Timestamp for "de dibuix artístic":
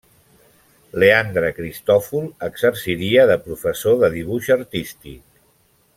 4.05-5.21